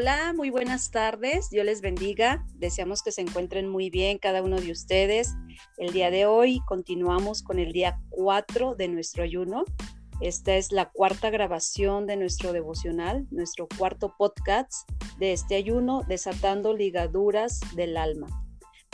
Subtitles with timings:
[0.00, 1.50] Hola, muy buenas tardes.
[1.50, 2.46] Dios les bendiga.
[2.54, 5.34] Deseamos que se encuentren muy bien cada uno de ustedes.
[5.76, 9.64] El día de hoy continuamos con el día 4 de nuestro ayuno.
[10.20, 14.88] Esta es la cuarta grabación de nuestro devocional, nuestro cuarto podcast
[15.18, 18.28] de este ayuno, desatando ligaduras del alma.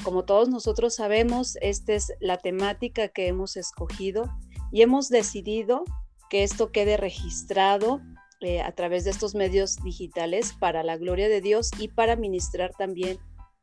[0.04, 4.34] Como todos nosotros sabemos, esta es la temática que hemos escogido
[4.72, 5.84] y hemos decidido
[6.30, 8.00] que esto quede registrado
[8.44, 12.72] eh, a través de estos medios digitales para la gloria de Dios y para ministrar
[12.76, 13.18] también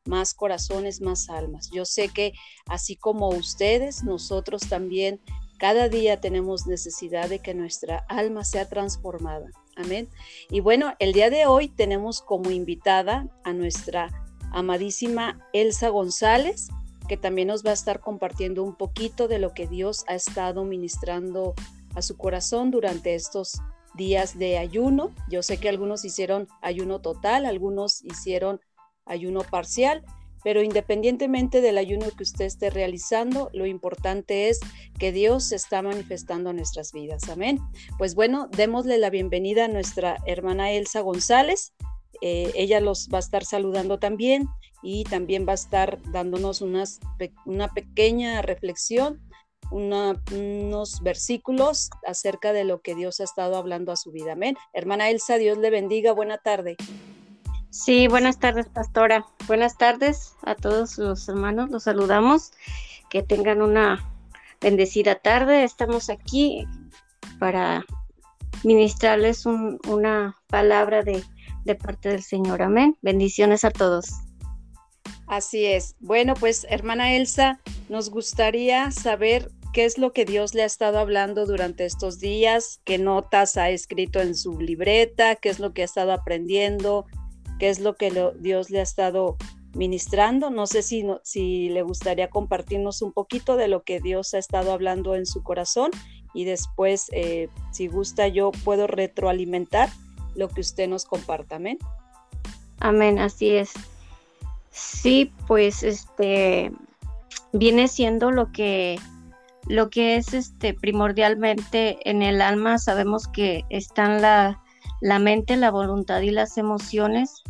[0.06, 1.70] más corazones, más almas.
[1.72, 2.34] Yo sé que
[2.66, 5.22] así como ustedes, nosotros también
[5.60, 9.52] cada día tenemos necesidad de que nuestra alma sea transformada.
[9.76, 10.10] Amén.
[10.50, 14.10] Y bueno, el día de hoy tenemos como invitada a nuestra
[14.52, 16.70] amadísima Elsa González,
[17.08, 20.66] que también nos va a estar compartiendo un poquito de lo que Dios ha estado
[20.66, 21.54] ministrando
[21.94, 23.62] a su corazón durante estos
[23.94, 25.12] días de ayuno.
[25.30, 28.62] Yo sé que algunos hicieron ayuno total, algunos hicieron
[29.06, 30.04] ayuno parcial,
[30.44, 34.60] pero independientemente del ayuno que usted esté realizando, lo importante es
[34.98, 37.30] que Dios se está manifestando en nuestras vidas.
[37.30, 37.60] Amén.
[37.98, 41.74] Pues bueno, démosle la bienvenida a nuestra hermana Elsa González.
[42.22, 44.48] Eh, ella los va a estar saludando también
[44.84, 49.22] y también va a estar dándonos una pequeña reflexión
[49.72, 54.34] unos versículos acerca de lo que Dios ha estado hablando a su vida.
[54.34, 54.58] Amén.
[54.74, 56.12] Hermana Elsa, Dios le bendiga.
[56.12, 56.78] Buena tarde.
[57.70, 59.26] Sí, buenas tardes, pastora.
[59.48, 61.70] Buenas tardes a todos los hermanos.
[61.70, 62.52] Los saludamos.
[63.10, 64.10] Que tengan una
[64.60, 65.64] bendecida tarde.
[65.64, 66.68] Estamos aquí
[67.40, 67.86] para
[68.64, 71.24] ministrarles una palabra de,
[71.64, 72.62] de parte del Señor.
[72.62, 72.98] Amén.
[73.02, 74.10] Bendiciones a todos.
[75.28, 75.96] Así es.
[76.02, 81.00] Bueno, pues hermana Elsa, nos gustaría saber qué es lo que Dios le ha estado
[81.00, 85.82] hablando durante estos días, qué notas ha escrito en su libreta, qué es lo que
[85.82, 87.06] ha estado aprendiendo,
[87.60, 89.38] qué es lo que Dios le ha estado
[89.74, 90.50] ministrando.
[90.50, 94.72] No sé si, si le gustaría compartirnos un poquito de lo que Dios ha estado
[94.74, 95.92] hablando en su corazón
[96.34, 99.90] y después, eh, si gusta, yo puedo retroalimentar
[100.36, 101.58] lo que usted nos comparta.
[101.58, 101.78] Amén.
[102.80, 103.72] Amén, así es.
[104.72, 106.72] Sí, pues este
[107.54, 108.98] viene siendo lo que
[109.68, 114.62] lo que es este primordialmente en el alma, sabemos que están la,
[115.02, 117.44] la mente, la voluntad y las emociones.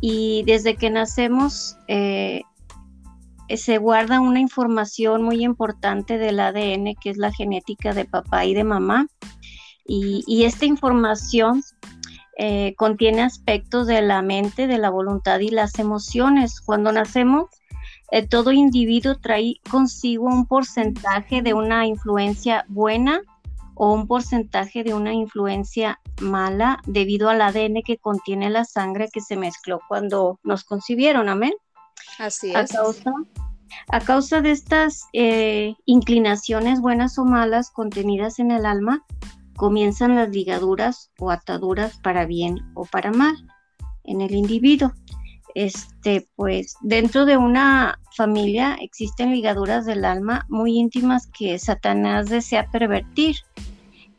[0.00, 2.42] Y desde que nacemos eh,
[3.56, 8.54] se guarda una información muy importante del ADN, que es la genética de papá y
[8.54, 9.06] de mamá.
[9.92, 11.64] Y, esta información
[12.38, 16.60] eh, contiene aspectos de la mente, de la voluntad y las emociones.
[16.60, 17.46] Cuando nacemos,
[18.10, 23.22] eh, todo individuo trae consigo un porcentaje de una influencia buena
[23.74, 29.20] o un porcentaje de una influencia mala debido al ADN que contiene la sangre que
[29.20, 31.54] se mezcló cuando nos concibieron, amén.
[32.18, 32.56] Así es.
[33.88, 39.04] A causa, de estas eh, inclinaciones buenas o malas contenidas en el alma,
[39.56, 43.36] comienzan las ligaduras o ataduras para bien o para mal
[44.04, 44.92] en el individuo
[45.54, 52.70] este, pues dentro de una familia existen ligaduras del alma muy íntimas que Satanás desea
[52.70, 53.36] pervertir,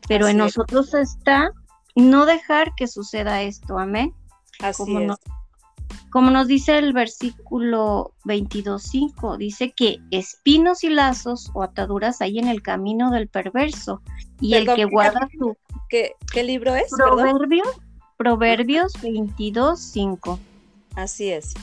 [0.07, 1.51] pero en nosotros está
[1.95, 4.13] no dejar que suceda esto, amén.
[4.59, 5.17] Así como,
[6.11, 12.47] como nos dice el versículo 22.5, dice que espinos y lazos o ataduras hay en
[12.47, 14.01] el camino del perverso
[14.39, 15.55] y el que guarda su...
[15.89, 16.89] ¿Qué, libro es?
[16.89, 17.67] Proverbios,
[18.17, 20.39] Proverbios 22.5.
[20.95, 21.53] Así es.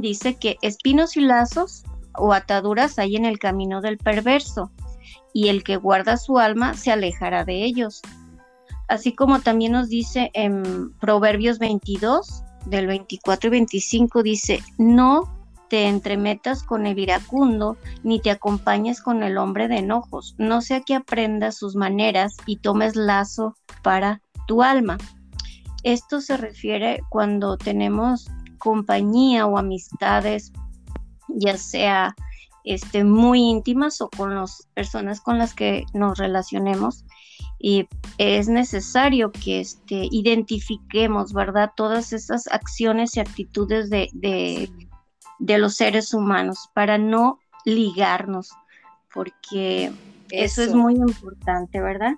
[0.00, 4.70] Dice que espinos y lazos o ataduras hay en el camino del perverso,
[5.32, 8.00] y el que guarda su alma se alejará de ellos.
[8.88, 15.32] Así como también nos dice en Proverbios 22, del 24 y 25, dice, no
[15.68, 20.80] te entremetas con el iracundo, ni te acompañes con el hombre de enojos, no sea
[20.80, 24.96] que aprendas sus maneras y tomes lazo para tu alma.
[25.86, 28.28] Esto se refiere cuando tenemos
[28.58, 30.52] compañía o amistades,
[31.28, 32.16] ya sea
[32.64, 37.04] este, muy íntimas o con las personas con las que nos relacionemos.
[37.60, 37.86] Y
[38.18, 41.70] es necesario que este, identifiquemos, ¿verdad?
[41.76, 48.50] Todas esas acciones y actitudes de, de, los seres humanos para no ligarnos,
[49.14, 49.92] porque
[50.32, 50.62] eso.
[50.62, 52.14] eso es muy importante, ¿verdad?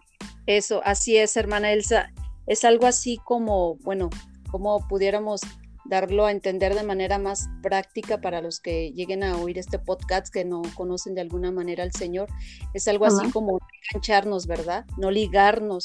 [0.47, 2.11] Eso, así es, hermana Elsa
[2.49, 4.11] es algo así como, bueno,
[4.51, 5.43] como pudiéramos
[5.85, 10.33] darlo a entender de manera más práctica para los que lleguen a oír este podcast
[10.33, 12.29] que no conocen de alguna manera al Señor.
[12.75, 13.59] Es algo así como
[13.93, 14.85] engancharnos, ¿verdad?
[14.97, 15.85] No ligarnos.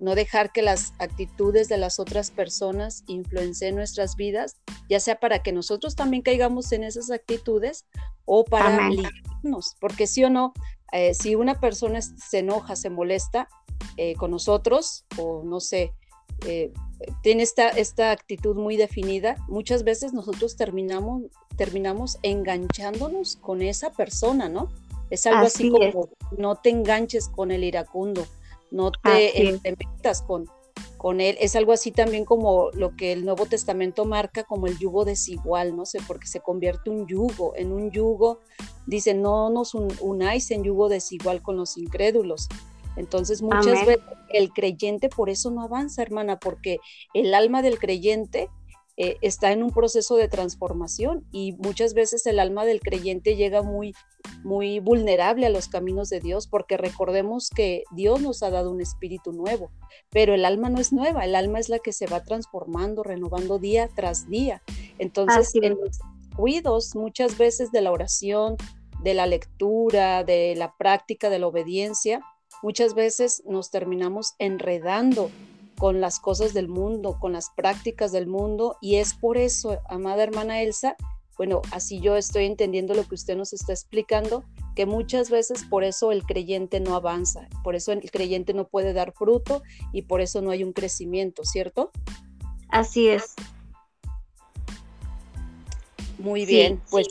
[0.00, 4.56] no dejar que las actitudes de las otras personas influencien nuestras vidas,
[4.88, 7.84] ya sea para que nosotros también caigamos en esas actitudes
[8.24, 10.52] o para librarnos, porque sí o no,
[10.92, 13.48] eh, si una persona se enoja, se molesta
[13.96, 15.94] eh, con nosotros o no sé,
[16.46, 16.72] eh,
[17.22, 21.22] tiene esta, esta actitud muy definida, muchas veces nosotros terminamos,
[21.56, 24.68] terminamos enganchándonos con esa persona, ¿no?
[25.10, 28.26] Es algo así, como no te enganches con el iracundo,
[28.70, 30.46] no te, metas con,
[30.98, 31.36] con él.
[31.40, 35.76] Es algo así también como lo que el Nuevo Testamento marca como el yugo desigual,
[35.76, 38.40] no sé, porque se convierte un yugo, en un yugo,
[38.86, 42.48] dice, no nos unáis en yugo desigual con los incrédulos.
[42.98, 46.78] Entonces muchas veces el creyente por eso no avanza, hermana, porque
[47.14, 48.50] el alma del creyente
[48.96, 53.62] eh, está en un proceso de transformación y muchas veces el alma del creyente llega
[53.62, 53.94] muy,
[54.42, 58.80] muy vulnerable a los caminos de Dios porque recordemos que Dios nos ha dado un
[58.80, 59.70] espíritu nuevo,
[60.10, 63.60] pero el alma no es nueva, el alma es la que se va transformando, renovando
[63.60, 64.62] día tras día.
[64.98, 66.00] Entonces, en los
[66.34, 68.56] cuidos muchas veces de la oración,
[69.04, 72.20] de la lectura, de la práctica, de la obediencia,
[72.62, 75.30] muchas veces nos terminamos enredando
[75.78, 78.76] con las cosas del mundo, con las prácticas del mundo.
[78.80, 80.96] Y es por eso, amada hermana Elsa,
[81.38, 84.44] bueno, así yo estoy entendiendo lo que usted nos está explicando,
[84.74, 88.92] que muchas veces por eso el creyente no avanza, por eso el creyente no puede
[88.92, 89.62] dar fruto
[89.92, 91.92] y por eso no hay un crecimiento, ¿cierto?
[92.68, 93.34] Así es.
[96.18, 97.06] Muy bien, pues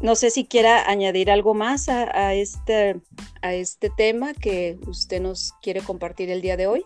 [0.00, 3.00] no sé si quiera añadir algo más a, este,
[3.42, 6.84] a este tema que usted nos quiere compartir el día de hoy.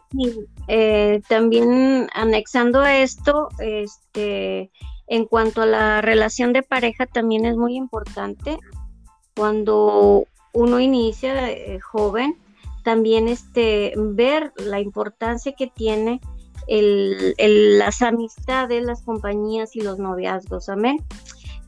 [0.69, 4.71] Eh, también anexando a esto, este,
[5.07, 8.59] en cuanto a la relación de pareja, también es muy importante
[9.35, 12.37] cuando uno inicia eh, joven,
[12.85, 16.21] también este, ver la importancia que tiene
[16.67, 17.35] el,
[17.79, 20.69] las amistades, las compañías y los noviazgos.
[20.69, 20.99] Amén.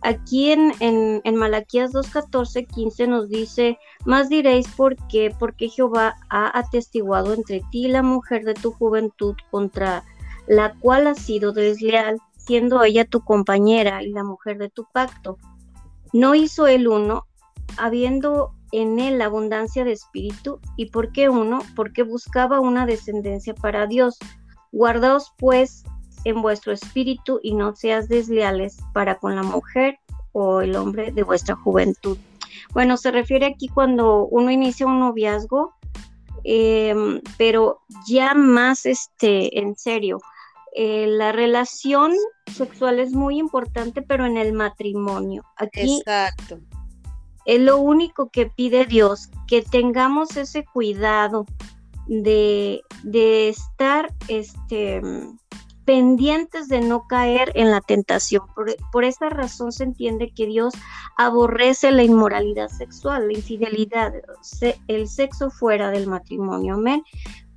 [0.02, 6.16] Aquí en, en, en Malaquías 2.14, 15 nos dice, más diréis por qué, porque Jehová
[6.28, 10.02] ha atestiguado entre ti la mujer de tu juventud contra
[10.49, 15.38] la cual has sido desleal, siendo ella tu compañera y la mujer de tu pacto.
[16.12, 17.26] No hizo el uno,
[17.76, 23.87] habiendo en él abundancia de espíritu, y por qué uno, porque buscaba una descendencia para
[23.87, 24.19] Dios.
[24.72, 25.84] Guardaos pues
[26.24, 29.98] en vuestro espíritu y no seas desleales para con la mujer
[30.32, 32.19] o el hombre de vuestra juventud.
[32.72, 35.74] Bueno, se refiere aquí cuando uno inicia un noviazgo,
[36.44, 40.20] em, pero ya más este, en serio.
[40.74, 42.12] Eh, la relación
[42.50, 45.44] sexual es muy importante, pero en el matrimonio.
[45.56, 46.58] Aquí Exacto.
[47.44, 51.44] es lo único que pide Dios, que tengamos ese cuidado
[52.06, 55.02] de, de estar este,
[55.84, 58.43] pendientes de no caer en la tentación.
[58.93, 60.75] Por, esa razón se entiende que Dios
[61.17, 64.12] aborrece la inmoralidad sexual, la infidelidad,
[64.88, 67.02] el sexo fuera del matrimonio, amén.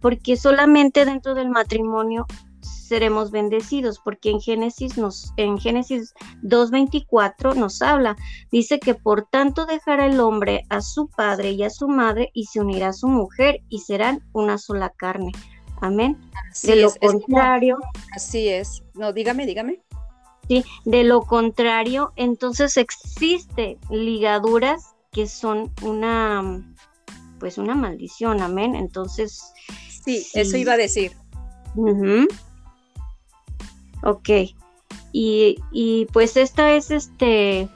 [0.01, 2.27] Porque solamente dentro del matrimonio
[2.61, 6.13] seremos bendecidos, porque en Génesis nos en Génesis
[6.43, 8.15] 2:24 nos habla,
[8.51, 12.45] dice que por tanto dejará el hombre a su padre y a su madre y
[12.45, 15.31] se unirá a su mujer y serán una sola carne.
[15.81, 16.17] Amén.
[16.63, 17.77] de lo contrario.
[18.13, 18.83] así es.
[18.93, 19.81] No, dígame, dígame.
[20.47, 26.75] Sí, de lo contrario, entonces existe ligaduras que son una,
[27.39, 28.75] pues una maldición, amén.
[28.75, 29.53] Entonces.
[30.03, 31.13] Sí, eso iba a decir.
[34.03, 34.29] Ok.
[35.11, 37.69] Y, y, pues esta es este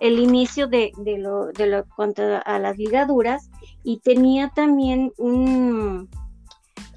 [0.00, 3.50] el inicio de, de lo de lo contra a las ligaduras
[3.82, 6.08] y tenía también un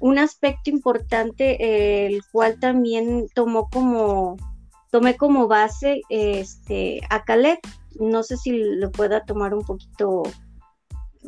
[0.02, 4.36] un aspecto importante, el cual también tomó como,
[4.90, 7.60] tomé como base este, a Caleb.
[8.00, 10.24] No sé si lo pueda tomar un poquito.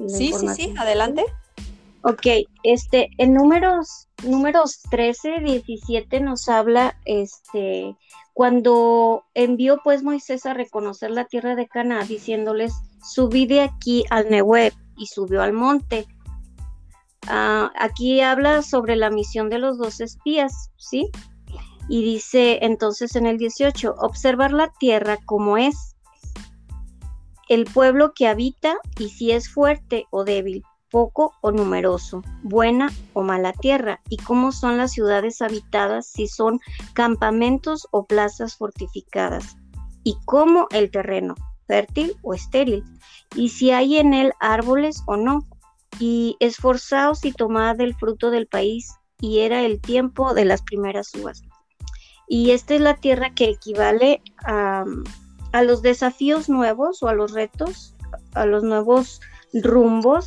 [0.08, 1.24] Sí, sí, sí, adelante.
[2.02, 2.26] Ok,
[2.64, 7.96] este, en números, números 13, 17 nos habla, este,
[8.32, 14.28] cuando envió pues Moisés a reconocer la tierra de Canaán, diciéndoles, subí de aquí al
[14.30, 16.06] Nehueb, y subió al monte.
[17.28, 21.10] Ah, aquí habla sobre la misión de los dos espías, ¿sí?
[21.88, 25.94] Y dice entonces en el 18, observar la tierra como es,
[27.48, 33.22] el pueblo que habita y si es fuerte o débil, poco o numeroso, buena o
[33.22, 36.60] mala tierra, y cómo son las ciudades habitadas, si son
[36.92, 39.56] campamentos o plazas fortificadas,
[40.04, 41.34] y cómo el terreno,
[41.66, 42.84] fértil o estéril,
[43.34, 45.46] y si hay en él árboles o no,
[45.98, 51.14] y esforzaos y tomad el fruto del país, y era el tiempo de las primeras
[51.14, 51.42] uvas.
[52.28, 54.84] Y esta es la tierra que equivale a,
[55.52, 57.94] a los desafíos nuevos o a los retos,
[58.34, 59.20] a los nuevos
[59.52, 60.26] rumbos,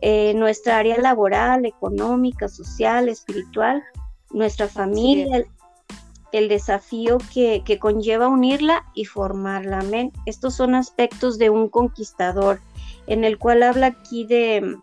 [0.00, 3.82] eh, nuestra área laboral, económica, social, espiritual,
[4.30, 5.44] nuestra familia,
[6.32, 9.78] el, desafío que, que, conlleva unirla y formarla.
[9.78, 10.12] Amén.
[10.26, 12.60] Estos son aspectos de un conquistador,
[13.06, 14.76] en el cual habla aquí de,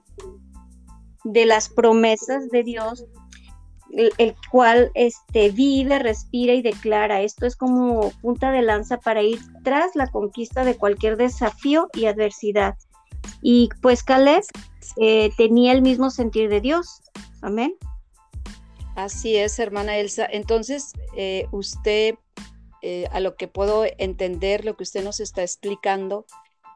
[1.24, 3.06] de las promesas de Dios,
[4.18, 7.22] el, cual este, vive, respira y declara.
[7.22, 12.06] Esto es como punta de lanza para ir tras la conquista de cualquier desafío y
[12.06, 12.76] adversidad.
[13.42, 14.44] Y pues Caleb
[14.98, 17.02] eh, tenía el mismo sentir de Dios.
[17.42, 17.76] Amén.
[18.96, 20.26] Así es, hermana Elsa.
[20.30, 22.16] Entonces, eh, usted,
[22.82, 26.26] eh, a lo que puedo entender, lo que usted nos está explicando,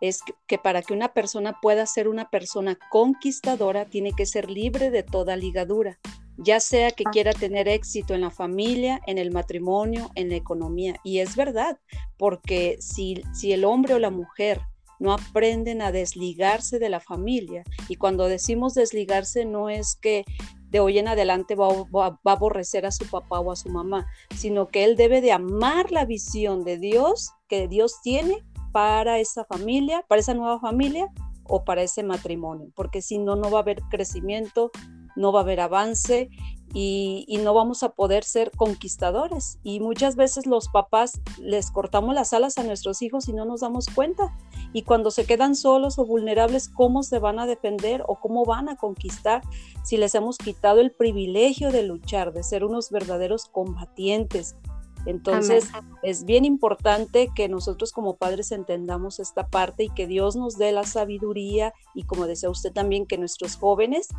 [0.07, 4.91] es que, para que una persona pueda ser una persona conquistadora, tiene que ser libre
[4.91, 5.99] de toda ligadura,
[6.37, 7.11] ya sea que ah.
[7.11, 10.95] quiera tener éxito en la familia, en el matrimonio, en la economía.
[11.03, 11.79] Y es verdad,
[12.17, 14.61] porque si, si el hombre o la mujer
[14.99, 20.23] no aprenden a desligarse de la familia, y cuando decimos desligarse no es que
[20.69, 24.07] de hoy en adelante va, va, a aborrecer a su papá o a su mamá,
[24.35, 28.43] sino que él debe de amar la visión de Dios que Dios tiene
[28.75, 31.09] para esa familia, para esa nueva familia
[31.45, 34.69] o para ese matrimonio, porque si no, no va a haber crecimiento,
[35.15, 36.29] no va a haber avance
[36.73, 39.59] y, no vamos a poder ser conquistadores.
[39.63, 43.61] Y muchas veces los papás les cortamos las alas a nuestros hijos y no nos
[43.61, 44.35] damos cuenta.
[44.73, 48.67] Y cuando se quedan solos o vulnerables, ¿cómo se van a defender o cómo van
[48.67, 49.41] a conquistar
[49.85, 54.57] si les hemos quitado el privilegio de luchar, de ser unos verdaderos combatientes?
[55.05, 55.69] Entonces,
[56.01, 60.71] es bien importante que nosotros como padres entendamos esta parte y que Dios nos dé
[60.71, 64.09] la sabiduría y como decía usted también, que nuestros jóvenes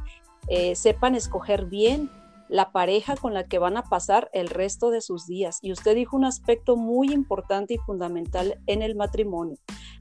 [0.49, 2.11] eh, sepan escoger bien
[2.49, 5.59] la pareja con la que van a pasar el resto de sus días.
[5.63, 9.59] Y usted dijo un aspecto muy importante y fundamental en el matrimonio.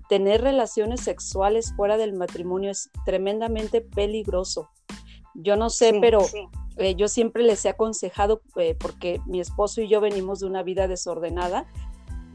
[0.10, 4.70] Tener relaciones sexuales fuera del matrimonio es tremendamente peligroso.
[5.36, 6.20] Yo no sé, pero
[6.77, 10.63] eh, yo siempre les he aconsejado, eh, porque mi esposo y yo venimos de una
[10.63, 11.68] vida desordenada,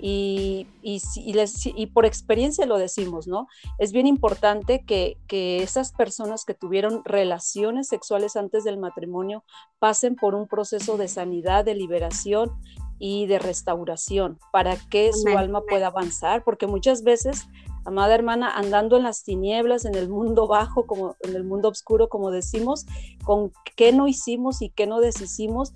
[0.03, 3.49] y, y, por experiencia lo decimos, ¿no?
[3.79, 9.45] Es bien importante que, que, esas personas que tuvieron relaciones sexuales antes del matrimonio
[9.79, 12.51] pasen por un proceso de sanidad, de liberación
[12.99, 17.47] y de restauración para que su alma pueda avanzar, porque muchas veces
[17.85, 22.09] amada hermana, andando en las tinieblas, en el mundo bajo, como en el mundo oscuro,
[22.09, 22.87] como decimos,
[23.25, 25.73] con qué no hicimos y qué no deshicimos.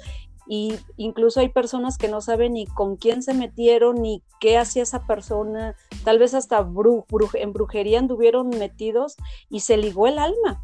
[0.47, 4.83] Y incluso hay personas que no saben ni con quién se metieron, ni qué hacía
[4.83, 9.17] esa persona, tal vez hasta en brujería anduvieron metidos
[9.49, 10.63] y se ligó el alma.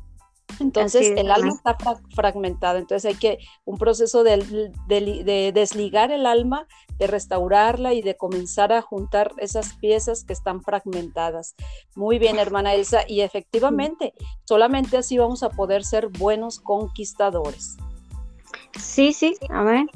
[0.58, 1.76] Entonces el alma está
[2.14, 4.72] fragmentada, entonces hay que un proceso de,
[5.54, 6.66] desligar el alma,
[6.98, 11.54] de restaurarla y de comenzar a juntar esas piezas que están fragmentadas.
[11.94, 14.14] Muy bien, hermana Elsa, y efectivamente,
[14.44, 17.76] solamente así vamos a poder ser buenos conquistadores.
[18.78, 19.86] Sí, sí, a ver,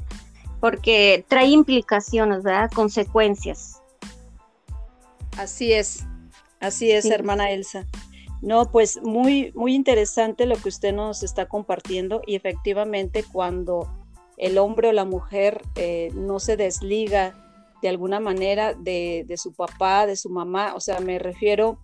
[0.59, 2.71] porque trae implicaciones, ¿verdad?
[2.71, 3.81] Consecuencias.
[5.37, 6.05] Así es,
[6.59, 7.85] así es, hermana Elsa.
[8.45, 13.89] No, pues muy, muy interesante lo que usted nos está compartiendo y efectivamente cuando
[14.37, 17.33] el hombre o la mujer eh, no se desliga
[17.81, 21.79] de alguna manera de, su papá, de su mamá, o sea, me refiero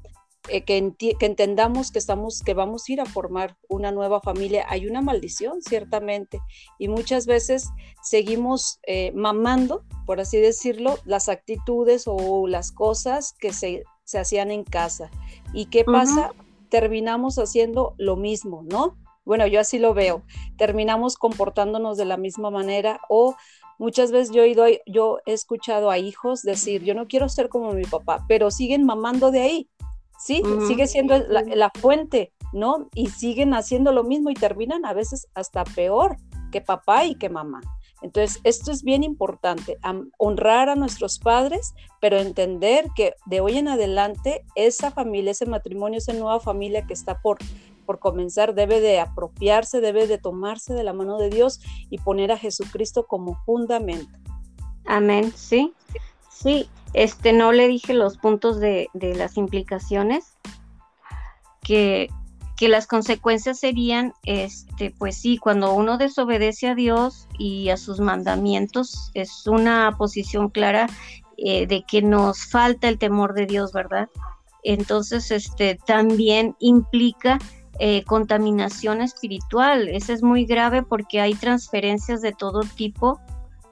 [0.50, 4.64] eh, que, que, entendamos que estamos, que vamos a ir a formar una nueva familia.
[4.70, 6.40] Hay una maldición, ciertamente,
[6.78, 7.70] y muchas veces
[8.04, 14.52] seguimos eh, mamando, por así decirlo, las actitudes o las cosas que se, se hacían
[14.52, 15.10] en casa.
[15.54, 16.32] ¿Y qué pasa?
[16.72, 18.98] Terminamos haciendo lo mismo, ¿no?
[19.26, 20.24] Bueno, yo así lo veo.
[20.58, 23.36] Terminamos comportándonos de la misma manera o
[23.78, 27.50] muchas veces yo he, ido, yo he escuchado a hijos decir, yo no quiero ser
[27.50, 29.70] como mi papá, pero siguen mamando de ahí,
[30.18, 30.42] ¿sí?
[30.66, 32.90] Sigue siendo la, la fuente, ¿no?
[32.96, 36.16] Y siguen haciendo lo mismo y terminan a veces hasta peor
[36.52, 37.62] que papá y que mamá.
[38.02, 39.78] Entonces, esto es bien importante,
[40.18, 46.00] honrar a nuestros padres, pero entender que de hoy en adelante esa familia, ese matrimonio,
[46.00, 47.38] esa nueva familia que está por,
[47.86, 52.32] por comenzar, debe de apropiarse, debe de tomarse de la mano de Dios y poner
[52.32, 54.18] a Jesucristo como fundamento.
[54.86, 55.74] Amén, sí.
[56.30, 60.38] Sí, este no le dije los puntos de, de las implicaciones
[61.62, 62.10] que,
[62.62, 68.00] que las consecuencias serían, este, pues sí, cuando uno desobedece a Dios y a sus
[68.00, 70.88] mandamientos, es una posición clara
[71.38, 74.10] eh, de que nos falta el temor de Dios, ¿verdad?
[74.64, 77.40] Entonces, este, también implica
[77.80, 79.88] eh, contaminación espiritual.
[79.88, 83.20] Eso es muy grave porque hay transferencias de todo tipo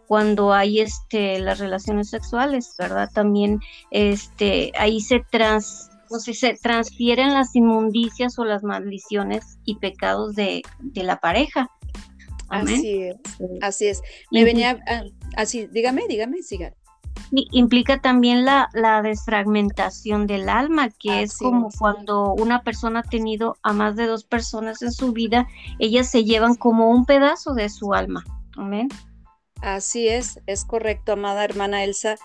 [0.07, 3.11] cuando hay este las relaciones sexuales, ¿verdad?
[3.13, 3.59] También
[3.91, 10.61] este ahí se trans se transfieren las inmundicias o las maldiciones y pecados de,
[10.95, 11.69] la pareja.
[12.49, 13.17] Así es,
[13.61, 14.01] así es.
[14.31, 15.03] Me venía, ah,
[15.35, 16.73] así, dígame, dígame, siga
[17.31, 23.57] implica también la, la, desfragmentación del alma, que es como cuando una persona ha tenido
[23.61, 25.47] a más de dos personas en su vida,
[25.79, 28.23] ellas se llevan como un pedazo de su alma.
[28.57, 28.89] Amén.
[29.61, 32.15] Así es, es correcto, amada hermana Elsa.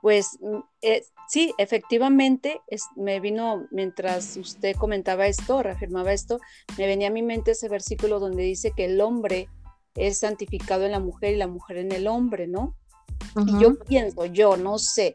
[0.00, 2.60] Pues mm, eh, sí, efectivamente,
[2.96, 6.38] me vino, mientras usted comentaba esto, reafirmaba esto,
[6.78, 9.48] me venía a mi mente ese versículo donde dice que el hombre
[9.94, 12.74] es santificado en la mujer y la mujer en el hombre, ¿no?
[13.36, 15.14] Y yo pienso, yo no sé,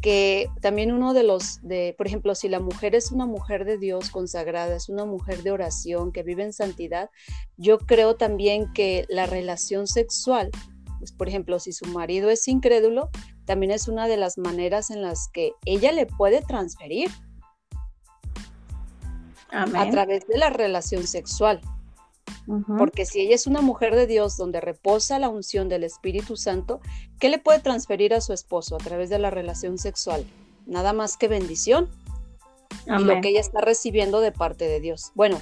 [0.00, 3.78] que también uno de los, de, por ejemplo, si la mujer es una mujer de
[3.78, 7.08] Dios consagrada, es una mujer de oración, que vive en santidad,
[7.56, 10.50] yo creo también que la relación sexual,
[10.98, 13.10] pues, por ejemplo, si su marido es incrédulo,
[13.44, 17.10] también es una de las maneras en las que ella le puede transferir
[19.50, 21.60] a través de la relación sexual.
[22.78, 26.80] Porque si ella es una mujer de Dios donde reposa la unción del Espíritu Santo,
[27.20, 30.24] ¿qué le puede transferir a su esposo a través de la relación sexual?
[30.66, 31.88] Nada más que bendición.
[32.86, 35.12] Y lo que ella está recibiendo de parte de Dios.
[35.14, 35.40] Bueno,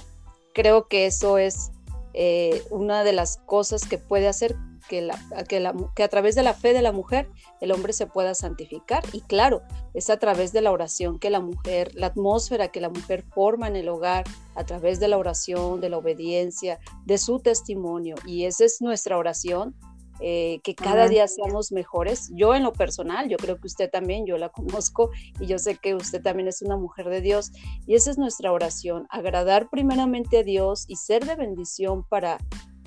[0.53, 1.71] creo que eso es
[2.13, 4.55] eh, una de las cosas que puede hacer
[4.91, 7.29] que, la, que, a través de la fe de la mujer
[7.61, 9.01] el hombre se pueda santificar.
[9.13, 9.61] Y claro,
[9.93, 13.69] es a través de la oración que la mujer, la atmósfera que la mujer forma
[13.69, 18.15] en el hogar, a través de la oración, de la obediencia, de su testimonio.
[18.25, 19.75] Y esa es nuestra oración.
[20.23, 22.29] Eh, que cada día seamos mejores.
[22.35, 25.77] Yo en lo personal, yo creo que usted también, yo la conozco y yo sé
[25.77, 27.51] que usted también es una mujer de Dios
[27.87, 32.37] y esa es nuestra oración, agradar primeramente a Dios y ser de bendición para,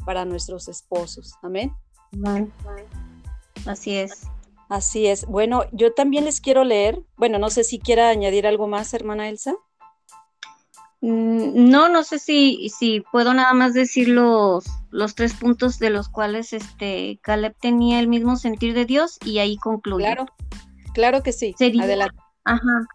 [0.07, 1.35] para nuestros esposos.
[1.43, 1.73] Amén.
[3.67, 4.27] Así es.
[4.69, 5.27] Así es.
[5.27, 7.03] Bueno, yo también les quiero leer.
[7.17, 9.55] Bueno, no sé si quiera añadir algo más, hermana Elsa.
[11.01, 15.91] Mm, no, no sé si, si puedo nada más decir los, los tres puntos de
[15.91, 20.07] los cuales este Caleb tenía el mismo sentir de Dios y ahí concluye.
[20.07, 20.27] Claro,
[20.95, 21.55] claro que sí.
[21.61, 22.17] Adelante.
[22.45, 22.87] Ajá.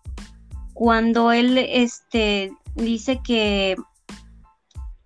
[0.73, 3.75] Cuando él este, dice que,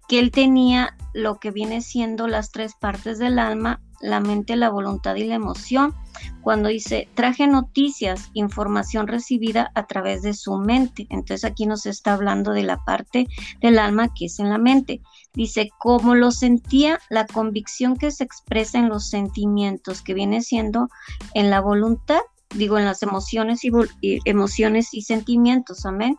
[0.07, 4.69] que él tenía lo que viene siendo las tres partes del alma la mente, la
[4.69, 5.95] voluntad y la emoción.
[6.41, 11.07] Cuando dice, traje noticias, información recibida a través de su mente.
[11.09, 13.27] Entonces aquí nos está hablando de la parte
[13.61, 15.01] del alma que es en la mente.
[15.33, 20.89] Dice, como lo sentía, la convicción que se expresa en los sentimientos, que viene siendo
[21.33, 22.21] en la voluntad,
[22.53, 25.85] digo, en las emociones y, y emociones y sentimientos.
[25.85, 26.17] Amén.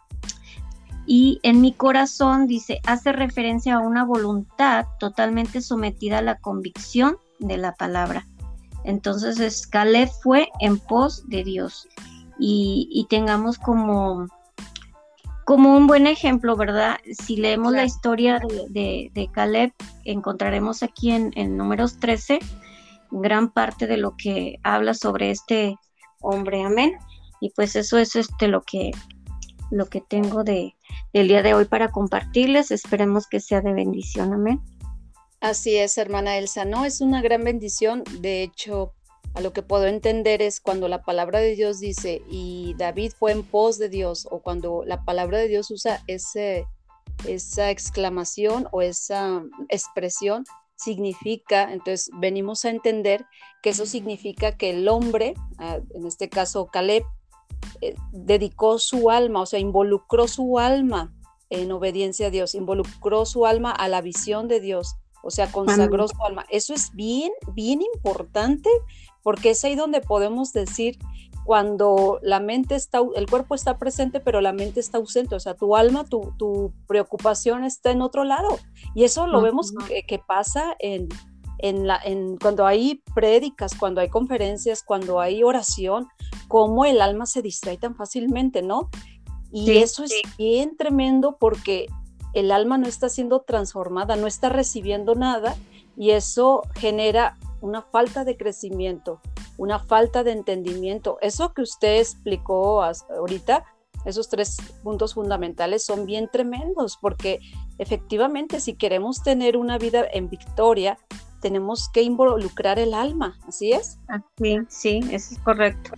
[1.07, 7.19] Y en mi corazón, dice, hace referencia a una voluntad totalmente sometida a la convicción
[7.39, 8.27] de la palabra.
[8.85, 11.89] Entonces, Caleb fue en pos de Dios
[12.39, 14.27] y, tengamos como,
[15.45, 16.99] como un buen ejemplo, ¿verdad?
[17.13, 18.41] Si leemos la historia
[18.71, 19.73] de, de, Caleb,
[20.05, 22.41] encontraremos aquí en, en, números 13
[23.11, 25.77] gran parte de lo que habla sobre este
[26.21, 26.97] hombre, amén.
[27.41, 28.91] Y pues eso es este lo que
[29.71, 30.75] lo que tengo de
[31.13, 32.71] el día de hoy para compartirles.
[32.71, 34.61] Esperemos que sea de bendición, amén.
[35.41, 38.03] Así es, hermana Elsa, no, es una gran bendición.
[38.21, 38.95] De hecho,
[39.35, 43.33] a lo que puedo entender es cuando la palabra de Dios dice, y David fue
[43.33, 46.67] en pos de Dios, o cuando la palabra de Dios usa ese,
[47.27, 50.45] esa exclamación o esa expresión,
[50.77, 53.27] significa, entonces venimos a entender
[53.63, 57.05] que eso significa que el hombre, ah, en este caso Caleb,
[57.81, 61.13] eh, dedicó su alma, o sea, involucró su alma
[61.51, 66.09] en obediencia a Dios, involucró su alma a la visión de Dios, o sea, consagró
[66.09, 66.45] su alma.
[66.51, 68.69] Eso es bien, bien importante
[69.23, 70.99] porque es ahí donde podemos decir
[71.45, 75.55] cuando la mente está, el cuerpo está presente, pero la mente está ausente, o sea,
[75.55, 78.59] tu alma, tu, preocupación está en otro lado.
[78.95, 79.73] Y eso lo vemos
[80.07, 81.09] que, pasa en,
[81.65, 86.09] en, la, en cuando hay prédicas, cuando hay conferencias, cuando hay oración,
[86.47, 88.91] cómo el alma se distrae tan fácilmente, ¿no?
[89.51, 91.87] Y eso es bien tremendo porque
[92.35, 95.57] el alma no está siendo transformada, no está recibiendo nada
[95.97, 99.23] y eso genera una falta de crecimiento,
[99.57, 101.17] una falta de entendimiento.
[101.23, 103.65] Eso que usted explicó ahorita,
[104.05, 107.41] esos tres puntos fundamentales son bien tremendos porque
[107.79, 110.99] efectivamente si queremos tener una vida en victoria,
[111.45, 113.99] tenemos que involucrar el alma, ¿así es?
[114.39, 115.91] Sí, sí, eso es correcto.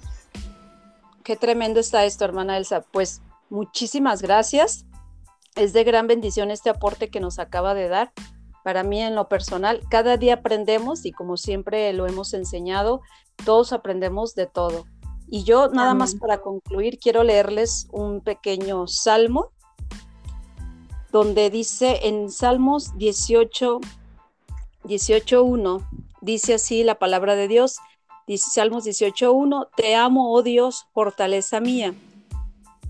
[1.22, 2.80] Qué tremendo está esto, hermana Elsa.
[2.90, 4.87] Pues muchísimas gracias
[5.54, 8.12] es de gran bendición este aporte que nos acaba de dar.
[8.64, 13.02] Para mí en lo personal, cada día aprendemos y como siempre lo hemos enseñado,
[13.44, 14.85] todos aprendemos de todo.
[15.28, 19.52] Y yo nada más para concluir quiero leerles un pequeño salmo
[21.12, 23.78] donde dice en Salmos 18,
[24.87, 25.87] 18.1,
[26.20, 27.79] dice así la palabra de Dios,
[28.27, 31.94] dice Salmos 18.1, te amo, oh Dios, fortaleza mía,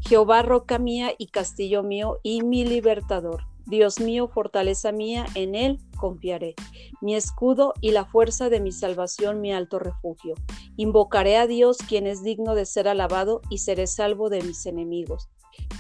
[0.09, 3.43] Jehová, roca mía y castillo mío y mi libertador.
[3.67, 6.55] Dios mío, fortaleza mía, en Él confiaré.
[7.01, 10.35] Mi escudo y la fuerza de mi salvación, mi alto refugio.
[10.77, 15.29] Invocaré a Dios, quien es digno de ser alabado, y seré salvo de mis enemigos.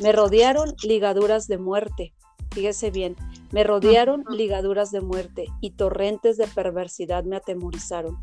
[0.00, 2.12] Me rodearon ligaduras de muerte.
[2.56, 3.16] Fíjese bien,
[3.52, 8.16] me rodearon ligaduras de muerte y torrentes de perversidad me atemorizaron.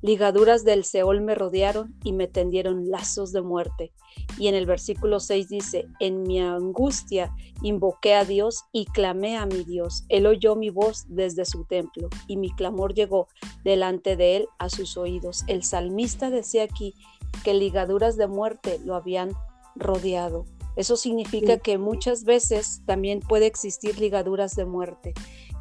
[0.00, 3.92] Ligaduras del Seol me rodearon y me tendieron lazos de muerte.
[4.38, 9.44] Y en el versículo 6 dice, en mi angustia invoqué a Dios y clamé a
[9.44, 10.04] mi Dios.
[10.08, 13.26] Él oyó mi voz desde su templo y mi clamor llegó
[13.64, 15.42] delante de él a sus oídos.
[15.48, 16.94] El salmista decía aquí
[17.42, 19.32] que ligaduras de muerte lo habían
[19.74, 20.44] rodeado.
[20.76, 25.14] Eso significa que muchas veces también puede existir ligaduras de muerte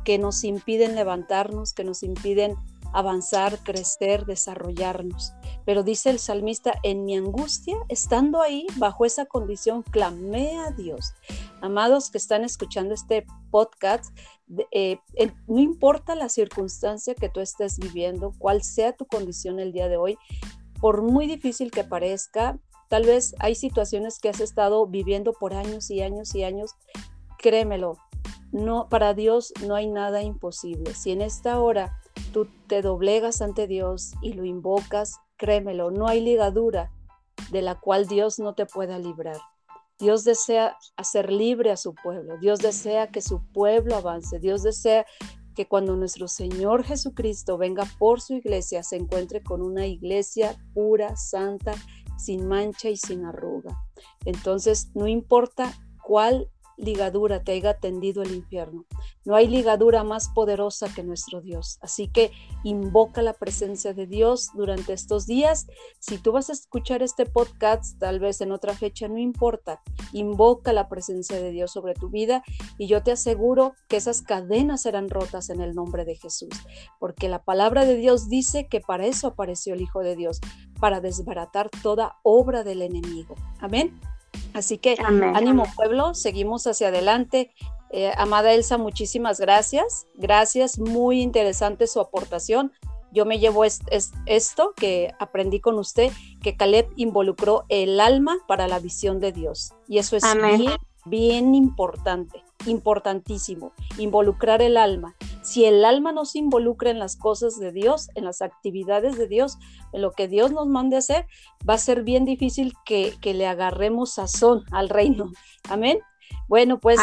[0.03, 2.55] que nos impiden levantarnos, que nos impiden
[2.93, 5.33] avanzar, crecer, desarrollarnos.
[5.65, 11.13] Pero dice el salmista, en mi angustia, estando ahí, bajo esa condición, clamé a Dios.
[11.61, 14.05] Amados que están escuchando este podcast,
[14.71, 14.97] eh,
[15.47, 19.97] no importa la circunstancia que tú estés viviendo, cuál sea tu condición el día de
[19.97, 20.17] hoy,
[20.81, 22.57] por muy difícil que parezca,
[22.89, 26.71] tal vez hay situaciones que has estado viviendo por años y años y años,
[27.37, 27.97] créemelo,
[28.51, 30.93] no, para Dios no hay nada imposible.
[30.95, 31.99] Si en esta hora
[32.33, 36.91] tú te doblegas ante Dios y lo invocas, créemelo, no hay ligadura
[37.51, 39.37] de la cual Dios no te pueda librar.
[39.99, 45.05] Dios desea hacer libre a su pueblo, Dios desea que su pueblo avance, Dios desea
[45.55, 51.17] que cuando nuestro Señor Jesucristo venga por su iglesia se encuentre con una iglesia pura,
[51.17, 51.73] santa,
[52.19, 53.77] sin mancha y sin arruga.
[54.25, 58.85] Entonces, no importa cuál ligadura te haya tendido el infierno.
[59.25, 61.77] No hay ligadura más poderosa que nuestro Dios.
[61.81, 62.31] Así que
[62.63, 65.67] invoca la presencia de Dios durante estos días.
[65.99, 69.81] Si tú vas a escuchar este podcast, tal vez en otra fecha, no importa.
[70.13, 72.43] Invoca la presencia de Dios sobre tu vida
[72.77, 76.49] y yo te aseguro que esas cadenas serán rotas en el nombre de Jesús.
[76.99, 80.39] Porque la palabra de Dios dice que para eso apareció el Hijo de Dios,
[80.79, 83.35] para desbaratar toda obra del enemigo.
[83.59, 83.99] Amén.
[84.53, 87.51] Así que ánimo pueblo, seguimos hacia adelante.
[87.91, 90.07] Eh, amada Elsa, muchísimas gracias.
[90.15, 92.71] Gracias, muy interesante su aportación.
[93.11, 96.11] Yo me llevo esto que aprendí con usted,
[96.43, 99.73] que Caleb involucró el alma para la visión de Dios.
[99.87, 100.73] Y eso es bien,
[101.05, 105.15] bien importante, importantísimo, involucrar el alma.
[105.41, 109.27] Si el alma no se involucra en las cosas de Dios, en las actividades de
[109.27, 109.57] Dios,
[109.93, 111.27] en lo que Dios nos mande hacer,
[111.67, 115.31] va a ser bien difícil que, le agarremos sazón al reino.
[115.69, 115.99] Amén.
[116.47, 116.99] Bueno, pues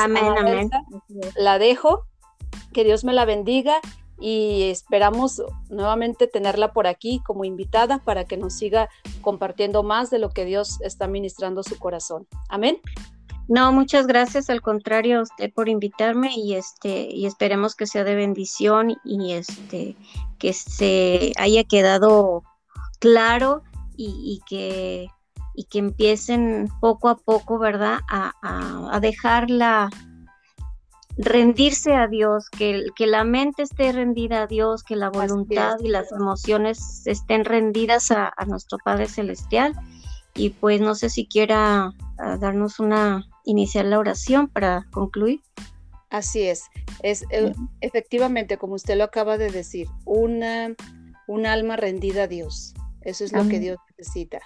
[1.36, 2.04] la dejo.
[2.72, 3.80] Que Dios me la bendiga
[4.18, 8.88] y esperamos nuevamente tenerla por aquí como invitada para que nos siga
[9.20, 12.26] compartiendo más de lo que Dios está ministrando su corazón.
[12.48, 12.80] Amén.
[13.48, 18.02] No, muchas gracias, al contrario a usted por invitarme y este y esperemos que sea
[18.02, 19.96] de bendición y este
[20.38, 22.42] que se haya quedado
[22.98, 23.62] claro
[23.96, 25.08] y, que
[25.54, 28.00] y que empiecen poco a poco, ¿verdad?
[28.10, 29.88] A, a, dejarla
[31.16, 35.88] rendirse a Dios, que, que, la mente esté rendida a Dios, que la voluntad y
[35.88, 39.72] las emociones estén rendidas a, a nuestro Padre Celestial.
[40.34, 45.40] Y pues no sé si quiera ah, darnos una iniciar la oración para concluir.
[46.10, 46.64] Así es,
[47.02, 50.74] es eh, efectivamente, como usted lo acaba de decir, una,
[51.26, 52.74] un alma rendida a Dios.
[53.00, 54.40] Eso es lo que Dios necesita.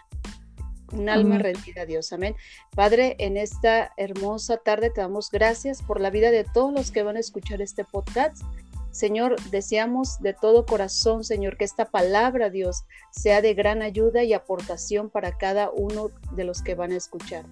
[0.92, 2.12] Un alma rendida a Dios.
[2.12, 2.34] Amén.
[2.74, 7.02] Padre, en esta hermosa tarde te damos gracias por la vida de todos los que
[7.02, 8.42] van a escuchar este podcast.
[8.90, 14.32] Señor, deseamos de todo corazón, Señor, que esta palabra, Dios, sea de gran ayuda y
[14.32, 17.46] aportación para cada uno de los que van a escuchar.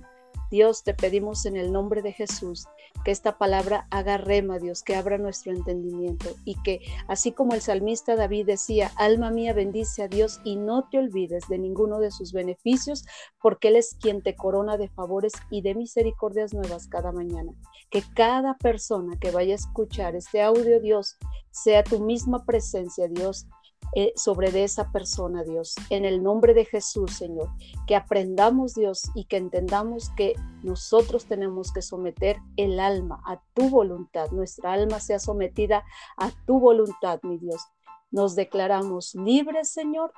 [0.50, 2.66] Dios, te pedimos en el nombre de Jesús
[3.04, 7.60] que esta palabra haga rema, Dios, que abra nuestro entendimiento y que, así como el
[7.60, 12.10] salmista David decía, alma mía bendice a Dios y no te olvides de ninguno de
[12.10, 13.04] sus beneficios,
[13.40, 17.52] porque Él es quien te corona de favores y de misericordias nuevas cada mañana.
[17.90, 21.16] Que cada persona que vaya a escuchar este audio, Dios,
[21.50, 23.46] sea tu misma presencia, Dios,
[23.94, 25.74] eh, sobre de esa persona, Dios.
[25.90, 27.48] En el nombre de Jesús, Señor,
[27.86, 33.70] que aprendamos, Dios, y que entendamos que nosotros tenemos que someter el alma a tu
[33.70, 34.30] voluntad.
[34.30, 35.84] Nuestra alma sea sometida
[36.16, 37.62] a tu voluntad, mi Dios.
[38.10, 40.12] Nos declaramos libres, Señor,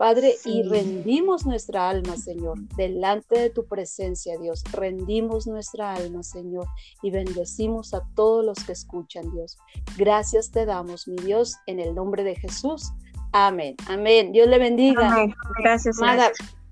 [0.00, 4.64] Padre, y rendimos nuestra alma, Señor, delante de tu presencia, Dios.
[4.72, 6.66] Rendimos nuestra alma, Señor,
[7.02, 9.58] y bendecimos a todos los que escuchan, Dios.
[9.98, 12.92] Gracias te damos, mi Dios, en el nombre de Jesús.
[13.32, 13.76] Amén.
[13.88, 14.32] Amén.
[14.32, 15.26] Dios le bendiga.
[15.62, 15.98] Gracias.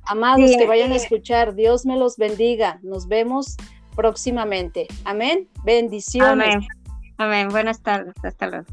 [0.06, 2.78] amados que vayan a escuchar, Dios me los bendiga.
[2.82, 3.56] Nos vemos
[3.94, 4.86] próximamente.
[5.04, 5.48] Amén.
[5.64, 6.54] Bendiciones.
[6.54, 6.68] Amén.
[7.18, 7.48] Amén.
[7.48, 8.14] Buenas tardes.
[8.22, 8.66] Hasta luego.